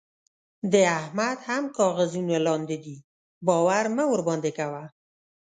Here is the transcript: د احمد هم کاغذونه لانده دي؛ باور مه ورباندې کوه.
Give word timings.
د 0.71 0.73
احمد 0.99 1.37
هم 1.49 1.63
کاغذونه 1.77 2.35
لانده 2.45 2.77
دي؛ 2.85 2.97
باور 3.47 3.85
مه 3.95 4.03
ورباندې 4.11 4.51
کوه. 4.57 4.83